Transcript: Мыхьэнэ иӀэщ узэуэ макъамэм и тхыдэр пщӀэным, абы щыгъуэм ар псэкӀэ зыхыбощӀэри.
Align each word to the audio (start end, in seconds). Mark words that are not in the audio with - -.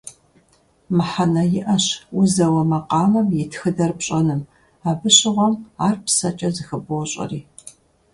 Мыхьэнэ 0.95 1.43
иӀэщ 1.59 1.85
узэуэ 2.19 2.63
макъамэм 2.71 3.27
и 3.43 3.45
тхыдэр 3.51 3.91
пщӀэным, 3.97 4.41
абы 4.89 5.09
щыгъуэм 5.17 5.53
ар 5.87 5.95
псэкӀэ 6.03 6.49
зыхыбощӀэри. 6.55 7.41